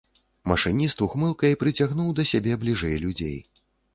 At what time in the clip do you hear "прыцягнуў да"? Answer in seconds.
1.63-2.23